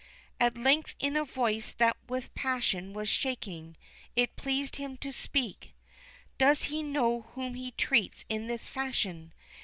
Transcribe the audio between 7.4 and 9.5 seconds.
he treats in this fashion?